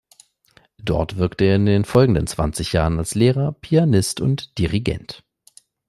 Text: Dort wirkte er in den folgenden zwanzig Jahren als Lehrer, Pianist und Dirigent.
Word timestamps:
Dort 0.81 1.17
wirkte 1.17 1.45
er 1.45 1.57
in 1.57 1.67
den 1.67 1.85
folgenden 1.85 2.25
zwanzig 2.25 2.73
Jahren 2.73 2.97
als 2.97 3.13
Lehrer, 3.13 3.51
Pianist 3.51 4.19
und 4.19 4.57
Dirigent. 4.57 5.23